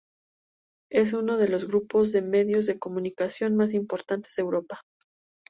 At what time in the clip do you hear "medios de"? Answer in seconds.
2.23-2.79